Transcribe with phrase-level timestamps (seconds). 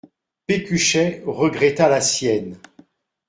[0.47, 2.57] Pécuchet regretta la sienne.